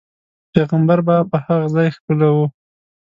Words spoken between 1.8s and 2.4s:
ښکلو.